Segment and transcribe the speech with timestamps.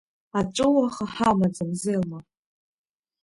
[0.39, 2.19] Аҵәыуаха ҳамаӡам, Зелма!